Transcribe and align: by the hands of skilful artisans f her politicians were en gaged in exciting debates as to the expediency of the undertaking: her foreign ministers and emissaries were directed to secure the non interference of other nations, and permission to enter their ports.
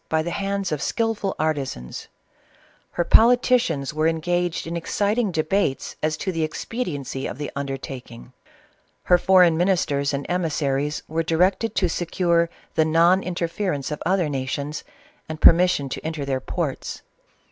by 0.09 0.23
the 0.23 0.31
hands 0.31 0.71
of 0.71 0.81
skilful 0.81 1.35
artisans 1.37 2.07
f 2.07 2.09
her 2.93 3.03
politicians 3.03 3.93
were 3.93 4.07
en 4.07 4.19
gaged 4.19 4.65
in 4.65 4.75
exciting 4.75 5.29
debates 5.31 5.95
as 6.01 6.17
to 6.17 6.31
the 6.31 6.43
expediency 6.43 7.27
of 7.27 7.37
the 7.37 7.51
undertaking: 7.55 8.33
her 9.03 9.19
foreign 9.19 9.55
ministers 9.55 10.11
and 10.11 10.25
emissaries 10.27 11.03
were 11.07 11.21
directed 11.21 11.75
to 11.75 11.87
secure 11.87 12.49
the 12.73 12.83
non 12.83 13.21
interference 13.21 13.91
of 13.91 14.01
other 14.03 14.27
nations, 14.27 14.83
and 15.29 15.39
permission 15.39 15.87
to 15.87 16.03
enter 16.03 16.25
their 16.25 16.41
ports. 16.41 17.03